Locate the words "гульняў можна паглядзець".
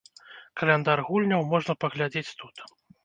1.09-2.35